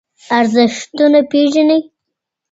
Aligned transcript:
ارزښتونه 0.39 1.19
پېژنئ. 1.31 1.81